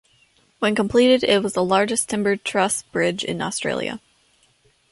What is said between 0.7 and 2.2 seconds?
completed it was the longest